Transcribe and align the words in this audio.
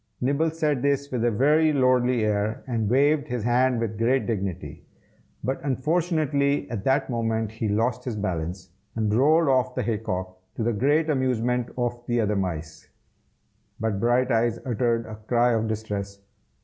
Nibble 0.19 0.49
said 0.49 0.81
this 0.81 1.11
with 1.11 1.23
a 1.23 1.29
very 1.29 1.71
lordly 1.71 2.25
air, 2.25 2.63
and 2.65 2.89
waved 2.89 3.27
his 3.27 3.43
hand 3.43 3.79
with 3.79 3.99
great 3.99 4.25
dignity; 4.25 4.83
but 5.43 5.63
unfortunately 5.63 6.67
at 6.71 6.83
that 6.85 7.07
moment 7.07 7.51
he 7.51 7.69
lost 7.69 8.05
his 8.05 8.15
balance, 8.15 8.71
and 8.95 9.13
rolled 9.13 9.47
off 9.47 9.75
the 9.75 9.83
hay 9.83 9.99
cock, 9.99 10.35
to 10.55 10.63
the 10.63 10.73
great 10.73 11.07
amusement 11.07 11.69
of 11.77 12.01
the 12.07 12.19
other 12.19 12.35
mice. 12.35 12.89
But 13.79 13.99
Brighteyes 13.99 14.57
uttered 14.65 15.05
a 15.05 15.17
cry 15.27 15.51
of 15.53 15.67
distress. 15.67 16.19